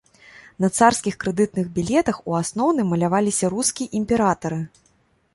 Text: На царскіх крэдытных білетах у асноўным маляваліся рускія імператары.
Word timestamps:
На 0.63 0.67
царскіх 0.77 1.17
крэдытных 1.23 1.67
білетах 1.75 2.17
у 2.31 2.35
асноўным 2.39 2.87
маляваліся 2.93 3.51
рускія 3.55 3.89
імператары. 4.01 4.59